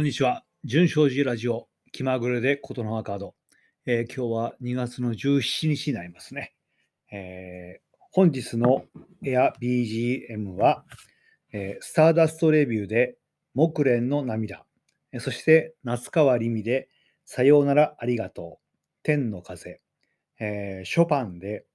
[0.00, 0.46] こんにちは。
[0.64, 3.34] 純正寺ラジオ気まぐれで琴の葉カード、
[3.84, 6.54] えー今日は2月の17日になりますね。
[7.12, 8.86] えー本日の
[9.22, 10.86] Air BGM は、
[11.52, 13.18] えースターダストレビューで
[13.52, 14.64] 木蓮の涙、
[15.18, 16.88] そして夏川りみで
[17.26, 19.82] さようならありがとう、天の風、
[20.38, 21.66] えショパンで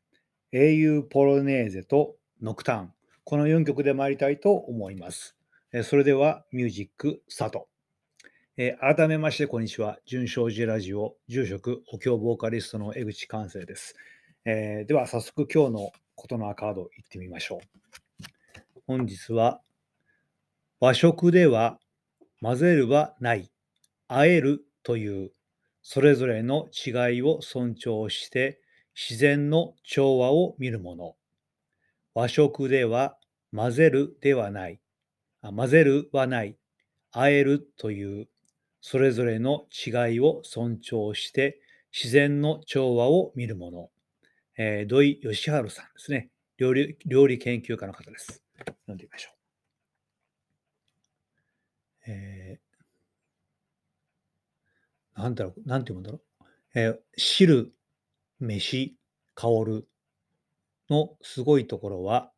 [0.51, 5.35] 英雄ポロネーゼとノクターン、この4曲で参りたいと思います。
[5.83, 7.67] それではミュージックスタート。
[8.57, 9.97] えー改めまして、こんにちは。
[10.05, 13.95] 純正寺ラジオ住職お経ボーカリストの江口寛生です。
[14.45, 17.59] えーでは、早速今日のことのカードいってみましょう。
[18.87, 19.59] 本日は、
[20.79, 21.79] 和食では
[22.41, 23.51] 混ぜるはない、
[24.07, 25.31] あえるという、
[25.81, 28.61] それぞれの違いを尊重して
[28.95, 31.15] 自然の調和を見るもの。
[32.13, 33.17] 和食では
[33.53, 34.79] 混ぜるではない、
[35.41, 36.57] あ混ぜるはない、
[37.11, 38.29] あえるという、
[38.87, 41.59] それぞれの違いを尊重して
[41.91, 43.89] 自然の調和を見るもの。
[44.59, 46.95] えー土井義治さんですね料理。
[47.03, 48.43] 料理研究家の方です。
[48.59, 49.31] 読んでみましょ
[52.07, 52.11] う。
[52.11, 56.21] えーなんだろう、なんて読むんだろ
[56.75, 56.79] う。
[56.79, 57.73] えー汁、
[58.39, 58.95] 飯、
[59.33, 59.87] 香る
[60.91, 62.31] のすごいところは、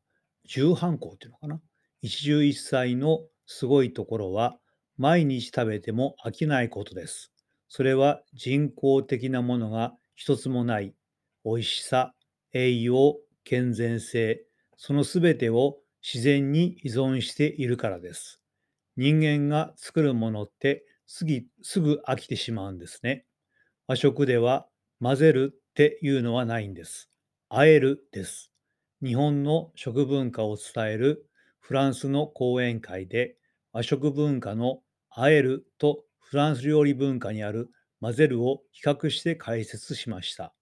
[0.45, 1.61] 重犯行っていうのかな。
[2.01, 4.57] 一汁一菜のすごいところは、
[4.97, 7.31] 毎日食べても飽きないことです。
[7.69, 10.95] それは人工的なものが一つもない
[11.45, 12.15] 美味しさ、
[12.53, 14.45] 栄養、健全性、
[14.77, 18.41] そのすべてを自然に依存しているからです。
[18.97, 23.25] 人間が作るものってすぐすぐ飽きてしまうんですね。
[23.87, 24.67] 和食では
[25.01, 27.09] 混ぜるっていうのはないんです。
[27.49, 28.51] あえるです。
[29.03, 31.29] 日本の食文化を伝える
[31.59, 33.37] フランスの講演会で
[33.73, 34.81] 和食文化の
[35.19, 37.69] あえるとフランス料理文化にある
[38.01, 40.53] 混ぜるを比較して解説しました。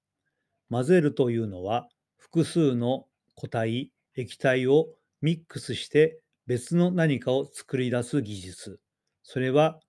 [0.69, 4.87] 混ぜるというのは複数の固体、液体を
[5.21, 8.79] ミックスして別の何かを作り出す技術。
[9.23, 9.79] それは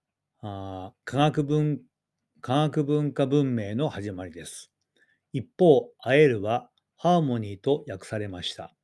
[0.40, 1.80] あ科学文
[2.40, 4.72] 科学文化文明の始まりです。
[5.32, 8.74] 一方、あえるはハーモニーと訳されました。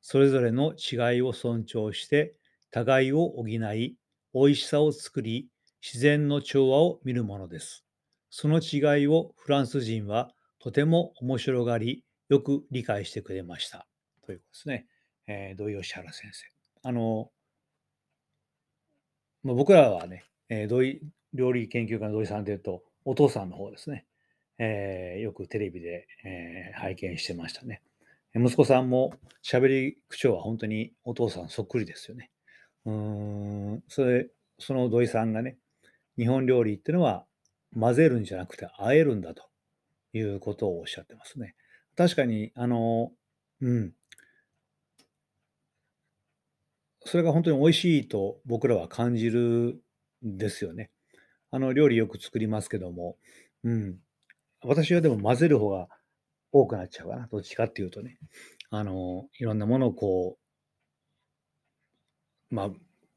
[0.00, 2.36] それぞれの違いを尊重して
[2.70, 3.96] 互いを補い、
[4.38, 5.48] 美味しさを作り、
[5.80, 7.86] 自然の調和を見るものです。
[8.28, 13.86] その違いをフランス人はとても面白がり、よく理解してくれました。
[14.26, 14.86] ということですね。
[15.26, 16.44] えー土井善原先生。
[16.82, 17.30] あの、
[19.42, 21.00] まあ、僕らはね、えー土井
[21.32, 24.04] 料理研究家の土井さんというと、お父さんの方ですね。
[24.58, 27.80] えーよくテレビで、えー拝見してましたね。
[28.34, 32.30] 息子さんも喋り口調は本当にお父さんそっくりですよね。
[32.86, 35.58] うーん、それ、その土井さんがね、
[36.18, 37.26] 日本料理ってのは
[37.78, 39.44] 混ぜるんじゃなくて和えるんだと
[40.14, 41.56] いうことをおっしゃってますね。
[41.96, 43.12] 確かに、あの、
[43.60, 43.92] うん。
[47.04, 49.80] それが本当に美味しいと僕らは感じる
[50.26, 50.90] んですよね。
[51.50, 53.16] あの、料理よく作りますけども、
[53.64, 53.98] うん。
[54.62, 55.88] 私はでも混ぜる方が
[56.52, 57.28] 多くなっちゃうかな。
[57.28, 58.18] どっちかっていうとね。
[58.70, 60.45] あの、いろんなものをこう、
[62.56, 62.70] まあ、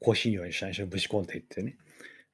[0.04, 1.78] 香辛料に最初にぶち込んでいってね。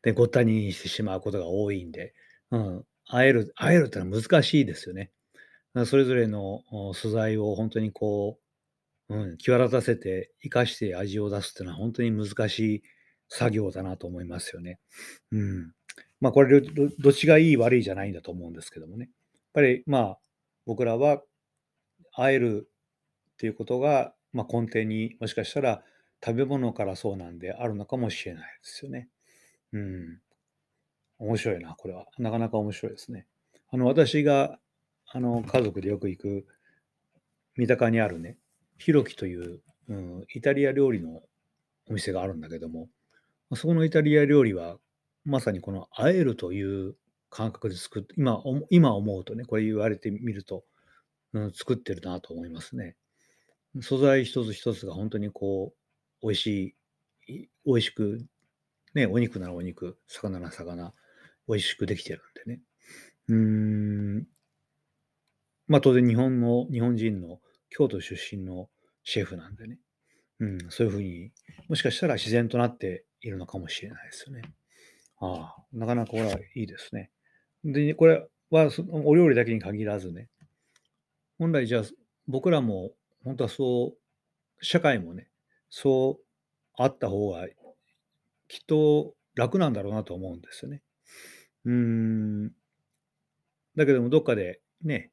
[0.03, 2.15] で、ごったにしてしまうことが多いんで、
[2.51, 2.85] うん。
[3.09, 5.13] あえる、あえるってのは難しいですよね。
[5.85, 6.63] それぞれの
[6.95, 8.41] 素材を本当にこ
[9.09, 12.83] う、うん、際立たせて生かして味を出すっていうのは本当に難しい
[13.29, 14.81] 作業だなと思いますよね。
[15.31, 15.73] うん。
[16.21, 19.05] まあこれどどっちがいい悪いじゃないんだと思うんですけどもね。
[19.05, 19.09] や
[19.39, 20.19] っぱりまあ
[20.65, 21.23] 僕らは
[22.15, 22.69] 会える
[23.35, 25.85] っていうことが、まあ、根底にもしかしたら
[26.25, 29.09] 食べ物からそうなんであるのかもしれないですよね。
[29.73, 30.21] うん。
[31.19, 32.07] 面白いな、これは。
[32.19, 33.27] なかなか面白いですね。
[33.69, 34.59] あの私が
[35.07, 36.47] あの家族でよく行く
[37.57, 38.39] 三鷹にあるね、
[38.79, 41.23] ひろきという、うん、イタリア料理の
[41.89, 42.89] お店があるんだけども、
[43.55, 44.79] そこのイタリア料理は
[45.25, 46.97] まさにこのあえるという
[47.31, 50.65] 感覚で作って、今おも今思うとね、これ言われてみると、
[51.33, 52.97] うん、作ってるなと思いますね。
[53.81, 55.86] 素材一つ一つが本当にこう、
[56.27, 56.77] 美味し
[57.29, 58.27] い、美味しく、
[58.95, 60.93] ね、お肉ならお肉、魚なら魚、
[61.47, 62.61] 美味しくできてるんでね。
[63.29, 64.27] うーん、
[65.69, 67.41] まあ当然日本の、日本人の
[67.71, 68.69] 京都出身の
[69.05, 69.79] シェフなんでね。
[70.41, 71.31] うん、そういうふうに、
[71.69, 74.43] もしかしたら自然となっているのかもしれないですよね。
[75.21, 77.13] ああ、なかなかこれはいいですね。
[77.65, 80.29] で、これはそのお料理だけに限らずね、
[81.39, 81.83] 本来じゃあ
[82.27, 82.91] 僕らも
[83.23, 85.29] 本当はそう、社会もね、
[85.79, 86.25] そう
[86.83, 87.47] あった方が
[88.49, 90.83] きっと楽なんだろうなと思うんですよね。
[91.65, 91.73] うー
[92.49, 92.53] ん。
[93.77, 95.11] だけどもどっかでね、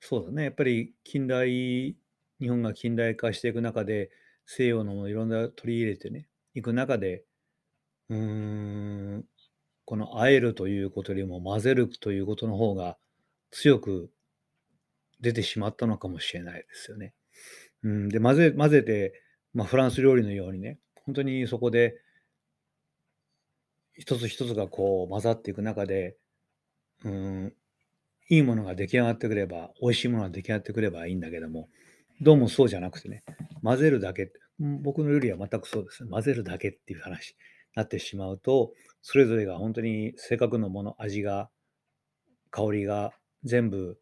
[0.00, 1.96] そうだね、やっぱり近代
[2.40, 4.10] 日本が近代化していく中で、
[4.46, 7.24] 西洋のものいろんな取り入れてね、いく中で、
[8.10, 8.18] うー
[9.18, 9.24] ん、
[9.86, 12.98] この和えるということよりも混ぜるということの方が
[13.50, 14.10] 強く
[15.20, 17.14] 出てしまったのかもしれないですよね。
[17.82, 19.14] うん、で、混ぜ混ぜて、
[19.56, 21.98] まあ、フランス料理のようにね、本当にそこで
[23.96, 26.18] 一つ一つがこう混ざっていく中で、
[27.04, 27.54] うん、
[28.28, 31.70] いいものが出来上がってくれば、美味しいものが出来上がってくればいいんだけども、
[32.20, 33.24] どうもそうじゃなくてね、
[33.62, 36.10] 混ぜるだけ、僕の料理は全くそうですね。
[36.10, 37.36] 混ぜるだけっていう話に
[37.76, 41.48] なってしまうと、それぞれが本当にせっかくのもの、味が、
[42.50, 43.98] 香りが全部、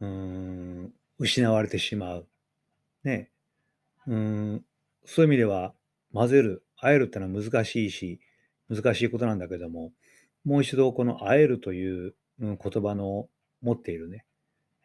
[0.00, 2.26] うん、失われてしまう。
[3.04, 3.30] ね。
[4.08, 4.64] うん、
[5.04, 5.74] そういう意味では、
[6.12, 8.20] 混ぜる、和えるってのは難しいし、
[8.68, 9.92] 難しいことなんだけども、
[10.44, 13.28] もう一度この和えるという、言葉の
[13.60, 14.24] 持っているね、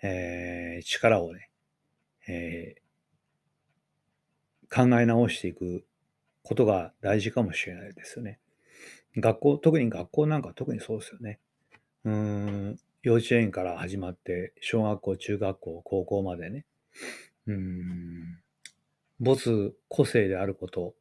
[0.01, 1.49] えー力をね、
[2.27, 2.85] えー
[4.69, 5.85] 考え直していく
[6.43, 8.39] ことが大事かもしれないですよね。
[9.15, 11.39] 学校、特に学校なんか特にそうですよね。
[12.03, 16.65] うん、幼稚園から始まって、小学校、中学校、高校までね。
[17.47, 17.55] うー
[19.19, 20.95] ん、没個性であること、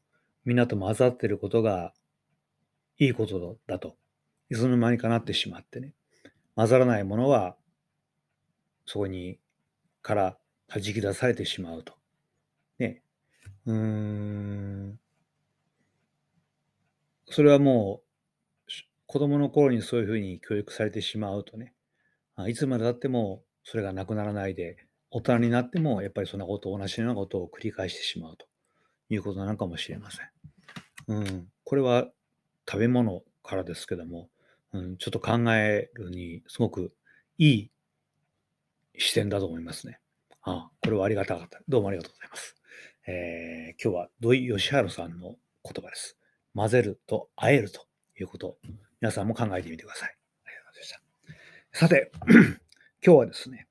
[0.45, 1.93] みんなと混ざってることが
[2.99, 3.97] いいことだと、
[4.51, 5.95] いつの間にかなってしまってね。
[6.55, 7.57] 混ざらないものは、
[8.87, 9.39] そこに、
[10.03, 10.39] から
[10.69, 11.95] 弾き出されてしまうと。
[12.79, 13.03] ね。
[13.67, 15.01] うーん、
[17.31, 18.09] それはもう、
[19.07, 21.75] 子供の頃にそういうふうに教育されてしまうとね、
[22.49, 24.84] いつまで経ってもそれがなくならないで、
[25.17, 28.47] 大人になってもやっぱりそんなこと、同じようなことを繰り返してしまうと
[29.09, 30.27] いうことなのかもしれません。
[31.07, 32.09] うん、これは
[32.69, 34.29] 食べ物からですけども、
[34.73, 36.93] うん、ちょっと考えるにすごく
[37.39, 37.71] いい
[38.99, 40.01] 視点だと思いますね。
[40.43, 41.61] あこれはありがたかった。
[41.69, 42.57] どうもありがとうございます。
[43.07, 46.19] えー今日は土井善晴さんの言葉です。
[46.57, 47.87] 混ぜると和えると
[48.19, 48.57] いうこと、
[49.01, 50.17] 皆さんも考えてみてください。
[50.45, 51.79] ありがとうございました。
[51.79, 52.11] さて、
[53.07, 53.69] 今日はですね、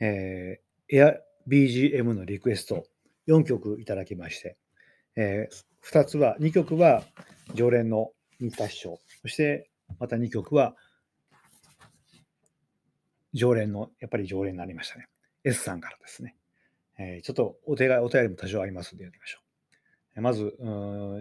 [0.00, 1.14] えー、エア
[1.48, 2.84] BGM のリクエスト
[3.28, 4.56] 4曲いただきまして、
[5.16, 5.48] え
[5.84, 7.02] 2つは、2曲は
[7.54, 10.74] 常連の新田師匠、そしてまた2曲は
[13.32, 15.08] 常連の、やっぱり常連になりましたね。
[15.44, 16.36] S さんからですね。
[16.98, 19.38] えーちょっとお手がお便りも多少ありますのでやりましょ
[20.16, 20.20] う。
[20.20, 20.56] まず、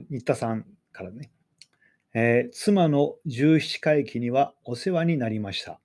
[0.09, 1.31] 新田さんからね。
[2.13, 5.79] えー妻の17回忌にはお世話になりました。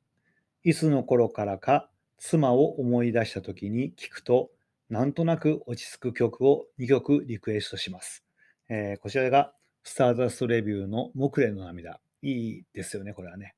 [0.62, 1.89] いつの頃からか
[2.20, 4.50] 妻を思い出した時に聞くと、
[4.90, 8.24] なんとなく落ち着く曲を2曲リクエストします。
[8.68, 9.52] えーこちらが
[9.82, 11.98] スターダストレビューの木蓮の涙。
[12.22, 13.54] いいですよね、これはね。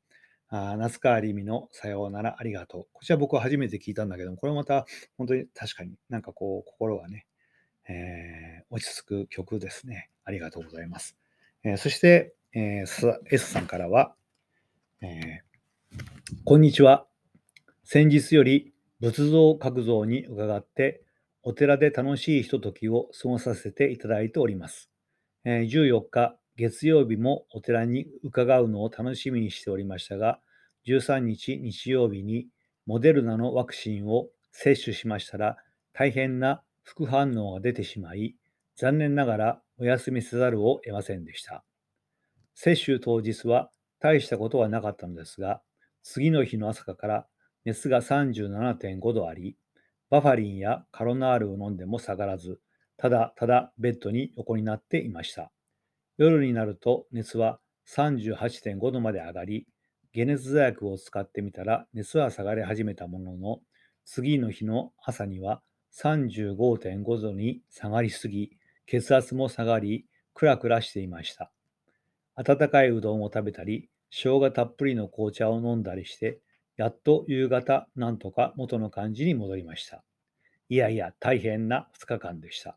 [0.49, 2.87] あ夏川りみのさようならありがとう。
[2.93, 4.87] こちら僕は初めて聞いたんだけども、これまた
[5.19, 7.27] 本当に確かになんかこう心がね、
[7.89, 10.09] えー落ち着く曲ですね。
[10.25, 11.17] ありがとうございます。
[11.65, 14.15] えーそして、えー S さんからは、
[15.01, 15.53] えー
[16.45, 17.07] こんにちは。
[17.85, 21.05] 先日より仏像覚像に伺って、
[21.43, 24.91] お寺で楽しいひとときを過ごさせていただいております。
[25.45, 30.39] 14日、月曜日もお寺に伺うのを楽しみにしておりましたが、
[30.87, 32.47] 13日日曜日に
[32.87, 35.57] モデルナのワクチンを接種しましたら、
[35.93, 38.37] 大変な副反応が出てしまい、
[38.77, 41.65] 残念ながらお休みせざるを得ませんでした。
[42.55, 45.61] 接種当日は大したことはなかったのですが、
[46.03, 47.27] 次の日の朝から
[47.65, 49.57] 熱が37.5度あり、
[50.11, 52.61] バファリンやカロナールを飲んでも下がらず、
[52.97, 55.51] ただただベッドに横になっていました。
[56.19, 59.67] 夜になると熱は38.5度まで上がり、
[60.15, 63.61] 解熱剤薬を使ってみたら熱は下がり始めたものの、
[64.05, 65.63] 次の日の朝には
[65.95, 68.51] 35.5度に下がりすぎ、
[68.87, 71.53] 血圧も下がり、クラクラしていました。
[72.35, 76.41] 温かいうどんを食べたり、生姜たっぷりの紅茶を飲んだりして、
[76.83, 80.03] やっと夕方、なんとか元の感じに戻りました。
[80.69, 82.77] いやいや、大変な2日間でした。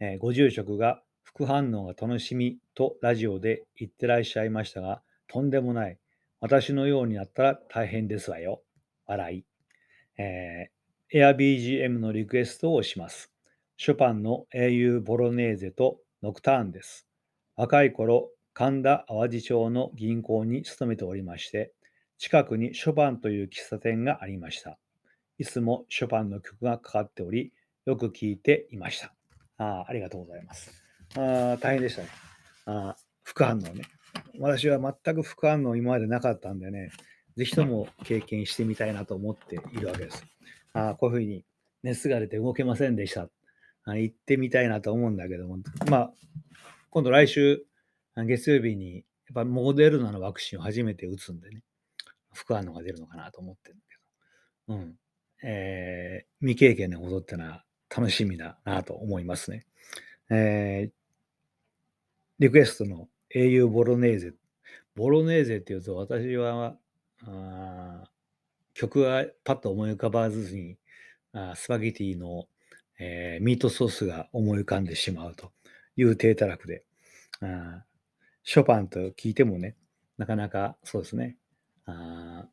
[0.00, 5.98] えーご住職が副反応が楽しみとラジオで言ってらっしゃいましたが、とんでもない。
[6.40, 8.60] 私のようになったら大変ですわよ。
[9.06, 9.44] 笑い。
[10.18, 13.32] えー、AirBGM のリクエストをします。
[13.78, 17.06] ショパンの英雄ボロネーゼとノクターンです。
[17.56, 21.72] 若い頃、神田淡路町の銀行に勤めておりまして、
[22.22, 24.78] 近くにショパンという喫茶店がありました。
[25.38, 27.52] いつもショパンの曲がかかっており、
[27.84, 29.12] よく聴いていました。
[29.58, 30.70] あありがとうございます。
[31.16, 32.08] あ大変でしたね。
[32.66, 33.82] あ副反応ね。
[34.38, 36.92] 私は全く副反応今までなかったんでね、
[37.36, 40.24] ぜひとも経験してみたいなと思っているわけです。
[40.74, 41.44] あ、こういうふうに
[41.82, 43.28] 熱が出て動けませんでした。
[43.84, 45.58] あ行ってみたいなと思うんだけども、
[45.90, 46.12] まあ、
[46.90, 47.66] 今度来週、
[48.14, 51.64] 月曜日に、やっぱモデルナのワクチンを初めて打つんでね、
[52.32, 53.96] 副反応が出るのかなと思ってるんだけ
[54.68, 54.98] ど、うん。
[55.44, 59.66] えー、未経験のことってのは楽しみだなと思いますね。
[60.30, 60.92] えー、
[62.38, 64.32] リクエストの英雄ボロネーゼ。
[64.94, 66.76] ボロネーゼっていうと私は、
[67.24, 68.04] あ
[68.74, 70.76] 曲はパッと思い浮かばずに、
[71.32, 72.46] あスパゲティの、
[72.98, 75.52] えー、ミートソースが思い浮かんでしまうと
[75.96, 76.84] いう低たらくで、
[77.40, 77.84] あ
[78.44, 79.76] ショパンと聞いてもね、
[80.18, 81.36] なかなかそうですね、
[81.86, 82.46] あ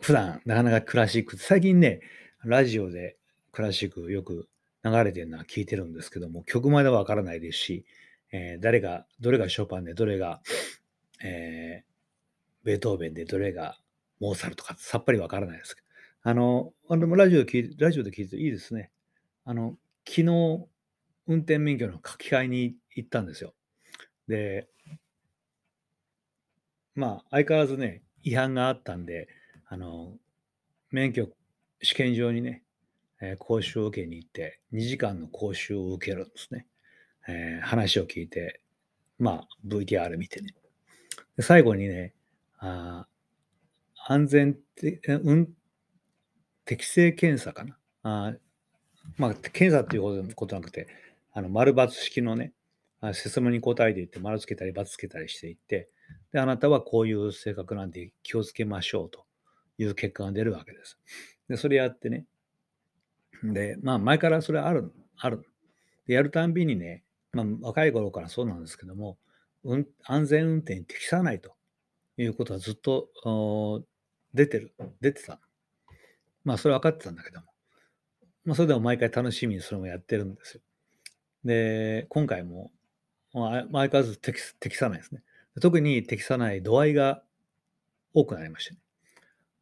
[0.00, 2.00] 普段なかなかクラシック、最近ね、
[2.44, 3.16] ラジオで
[3.52, 4.48] クラシックよく
[4.84, 7.86] 流れてるのは聞いてるんですけども、曲まではわからないですし、
[8.30, 10.42] えー、誰が、どれがショパンで、どれが、
[11.22, 13.78] えー、ベートーベンで、どれが
[14.20, 15.86] モーサルとかさっぱりわからないですけど、
[16.30, 18.90] あの、あのラジオで聞いラジオで聞いていいですね。
[19.44, 20.26] あの、昨日、
[21.26, 23.54] 運転免許の書き換えに行ったんですよ。
[24.28, 24.68] で、
[26.94, 29.28] まあ、相変わらずね、違反があったんで、
[29.66, 30.12] あの、
[30.90, 31.28] 免許
[31.82, 32.62] 試験場にね、
[33.20, 36.66] えー、講習を受けに行って、2時間の講習を受けるんですね。
[37.26, 38.60] えー、話を聞いて、
[39.18, 40.54] まあ、VTR 見てね。
[41.36, 42.14] で最後にね、
[42.58, 43.06] あ
[44.06, 45.48] 安全て、うん、
[46.64, 47.76] 適正検査かな。
[48.02, 48.34] あ
[49.16, 50.88] まあ、検査っていうことなくて、
[51.32, 52.52] あの丸×式のね、
[53.12, 55.88] 質問に答えていって、丸つけたり×つけたりしていって、
[56.32, 59.24] で、あなたはこういう性格なんで気をつけましょうと
[59.78, 60.98] いう結果が出るわけです。
[61.48, 62.26] で、それやってね、
[63.42, 65.44] で、まあ、前からそれある、ある。
[66.06, 69.18] で、やるたんびにね、まあ、若い頃からそうなんですけども、
[69.64, 71.54] うん、安全運転に適さないと
[72.16, 73.10] いうことはずっと
[74.32, 75.40] 出てる、出てた。
[76.44, 77.46] まあ、それ分かってたんだけども、
[78.44, 80.60] まあ、それでも毎回楽しみにそれもやってるんですよ。
[81.44, 82.70] で、今回も、
[83.32, 85.22] まあ、相変わらず適適さないですね。
[85.60, 87.22] 特に適さない度合いが
[88.12, 88.80] 多くなりましたね。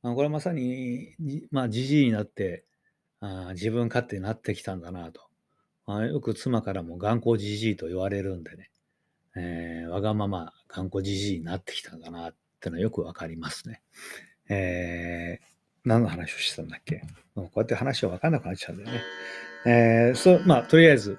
[0.03, 1.15] あこれはまさに、
[1.51, 2.65] まあ、じじいになって、
[3.21, 5.23] あ自分勝手になってきたんだなと。
[5.87, 8.71] あよく妻からも頑固じじいと言われるんでね、
[9.37, 13.83] えー、わがまま頑固じじいになってきたんだなってのはよくわかりますね。
[14.49, 15.45] えー、
[15.85, 17.03] 何の話をしてたんだっけ？
[17.35, 19.03] こうやって話はわかんなくなっちゃうんだよね。
[19.67, 21.19] えー、そう、まあ、とりあえず、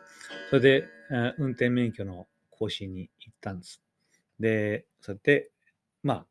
[0.50, 3.83] それで、えー、運転免許の更新に行ったんです。
[4.40, 5.52] で、そうやって、
[6.02, 6.26] まあ、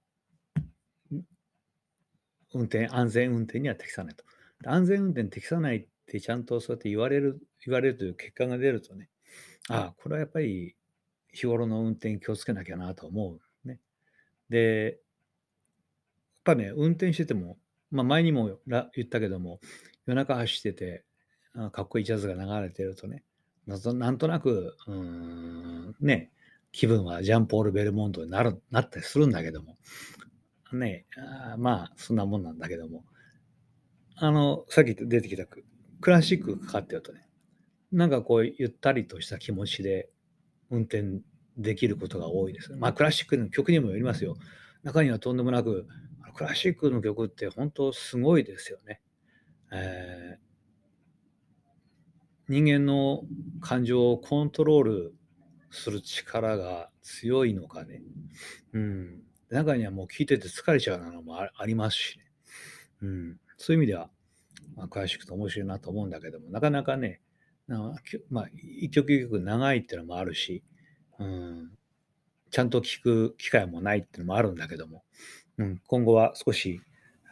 [2.55, 4.25] 運転、安全運転には適さないと。
[4.65, 9.09] 安全運転適さないってちゃんとそうやって言われる、言われるという結果が出るとね、
[9.69, 10.77] ああ、これはやっぱり
[11.33, 13.69] 日頃の運転気をつけなきゃなと思う。
[13.69, 13.81] ね。
[14.49, 14.97] で、やっ
[16.45, 17.59] ぱね、運転してても、
[17.91, 19.61] まあ前にも言ったけども、
[20.07, 21.05] 夜中走ってて、
[21.73, 23.25] かっこいいジャズが流れてるとね、
[23.67, 26.33] なんとなく、うん、ね、
[26.73, 29.77] 気分はジャンポール・ベルモンドになるなったりするんだけども、
[30.73, 33.05] ね、あまあ、そんなもんなんだけども、
[34.17, 35.65] あの、さっき出てきたク
[36.11, 37.29] ラシックかかってるとね、
[37.93, 40.09] なんかこう、ゆったりとした気持ちで
[40.71, 41.21] 運転
[41.59, 42.73] できることが多いです。
[42.75, 44.37] まあ、クラシックの曲にもよりますよ。
[44.83, 45.87] 中にはとんでもなく、
[46.35, 49.03] クラシックの曲って本当すごいですよね。
[49.71, 50.43] えー、
[52.49, 53.23] 人間の
[53.61, 55.15] 感情をコントロール
[55.73, 58.03] する力が強いのかね。
[58.73, 59.23] うん。
[59.51, 62.25] 中にはもう聞いてて疲れちゃうなのもありますしね。
[63.03, 63.41] うん。
[63.57, 64.11] そういう意味では、
[64.77, 67.21] まあ、詳しくて面白いなと思うんだけども、なかなかね、
[68.29, 70.63] まあ、一曲一曲長いっていうのもあるし、
[71.19, 71.71] うん、
[72.51, 75.05] ちゃんと聞く機会もないっていうのもあるんだけども、
[75.57, 76.83] うん、今後は少し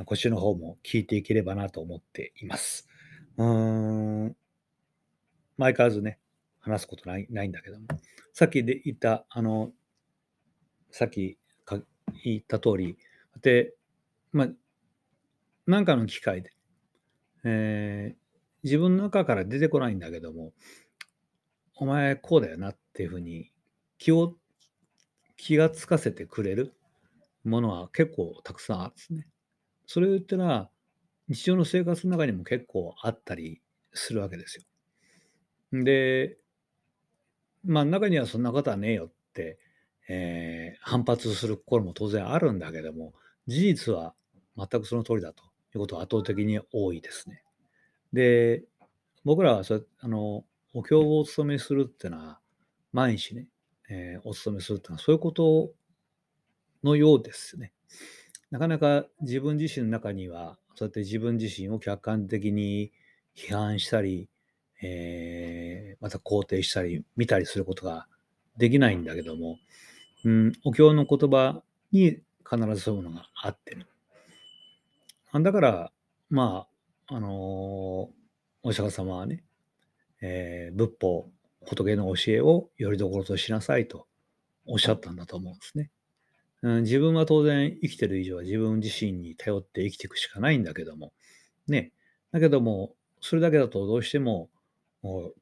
[0.07, 2.89] こっちの方も聞いていければなと思っています。
[3.37, 4.37] うん、
[5.59, 6.20] 相変わらずね、
[6.61, 7.87] 話すことないないんだけども、
[8.33, 9.73] さっきで言った、あの、
[10.91, 11.39] さっき
[12.25, 12.97] 言った通り、
[13.43, 13.75] で、
[14.33, 14.49] まあ、
[15.67, 16.53] なんかの機会で、
[17.45, 18.17] えー、
[18.63, 20.53] 自分の中から出てこないんだけども、
[21.77, 23.51] お前こうだよなっていうふうに
[23.99, 24.35] 気を、
[25.37, 26.75] 気がつかせてくれる
[27.45, 29.27] ものは結構たくさんあるんですね。
[29.87, 30.71] それを言ったら、
[31.29, 33.63] 日常の生活の中にも結構あったり
[33.95, 34.59] するわけです
[35.73, 35.85] よ。
[35.85, 36.37] で、
[37.65, 39.59] まあ中にはそんなことはねえよって、
[40.09, 43.15] えー、反発する心も当然あるんだけども、
[43.47, 44.15] 事実は
[44.57, 47.43] 全くその通りだということは圧倒的に多いですね。
[48.13, 48.65] で、
[49.25, 52.41] 僕らはそあのお経をお務めするっていうのは、
[52.93, 53.47] 毎日ね、
[53.89, 55.73] えーお勤めするっていうのはそういうこと
[56.83, 57.73] のようですね。
[58.51, 62.93] なかなか自分自身の中には、そうやって自分自身を客観的に
[63.37, 64.29] 批判したり、
[64.83, 68.07] えーまた肯定したり、見たりすることが
[68.57, 69.59] できないんだけども、
[70.25, 73.87] うん、お経の言葉に必ずそういうものがあってる。
[75.33, 75.93] だから、
[76.31, 76.67] ま
[77.09, 78.21] あ、あのー
[78.63, 79.43] お釈迦様はね、
[80.21, 81.31] えー仏法、
[81.67, 84.07] 仏の教えをよりどころとしなさいと
[84.67, 85.91] おっしゃったんだと思うんですね。
[86.63, 91.13] うん、自分は当然生きてる以上は自分自身に頼って生きていくしかないんだけども、
[91.69, 91.93] ね。
[92.33, 94.51] だけども、それだけだとどうしても、
[95.03, 95.35] もう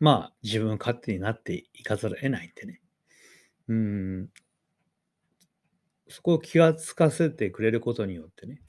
[0.00, 2.80] まあ自分勝手になっていかざるを得ないんでね。
[3.68, 4.28] うん、
[6.08, 8.60] そこを気がつかせてくれることによってね、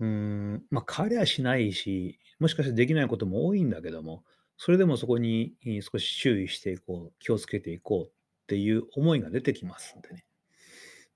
[0.00, 4.24] うん、まあ変わりはしないし、もしかしてできないことも多いんだけども、
[4.58, 8.10] それでもそこに少し注意していこう、気をつけていこうっ
[8.48, 10.24] ていう思いが出てきますんでね。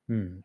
[0.09, 0.45] うん。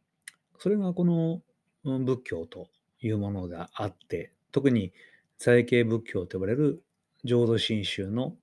[0.58, 1.42] それがこの
[1.84, 2.68] 仏教と
[3.00, 4.92] いうものがあって、特に
[5.38, 6.84] 在形仏教と呼ばれる
[7.28, 8.36] 浄土真宗の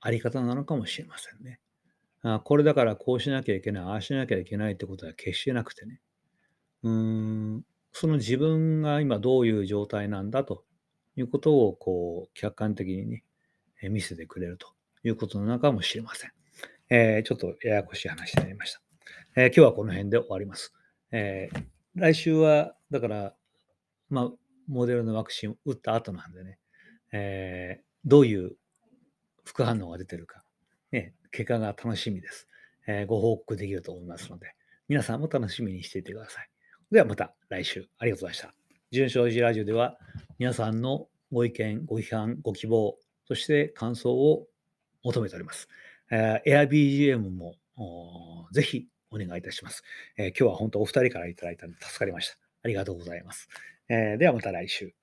[0.00, 1.60] あり方なのかもしれませんね。
[2.22, 6.00] あこれだからこうしなきゃいけない、ああしなきゃいけないってことは決してなくてね。
[6.82, 10.64] うーん、その自分が今どういう状態なんだと
[11.16, 13.24] いうことをこう客観的にね、
[13.90, 14.68] 見せてくれると
[15.04, 16.32] いうことなのかもしれません。
[16.90, 18.80] えーちょっとややこしい話になりました。
[19.36, 20.72] えー今日はこの辺で終わります。
[21.10, 23.34] えー来週は、だから、
[24.08, 24.30] まあ、
[24.66, 26.58] モデルのワクチン打った後なんでね、
[27.12, 28.56] えーどういう
[29.44, 30.42] 副反応が出てるか、
[30.90, 32.48] ね、結果が楽しみです、
[32.86, 34.54] えーご報告できると思いますので、
[34.88, 36.48] 皆さんも楽しみにしていてください。
[36.90, 38.54] ではまた来週ありがとうございました。
[38.90, 39.98] 純正寺ラジオでは
[40.38, 44.46] 皆さんのご意見、ご批判、ご希望、そして感想を
[45.02, 45.68] 求めております。
[46.10, 47.54] えー AirBGM も
[48.52, 49.82] ぜひお願いいたします、
[50.18, 52.36] えー今日は本当お二人からいただいたので助かりました。
[52.64, 53.48] ありがとうございます。
[53.88, 55.01] えーではまた来週。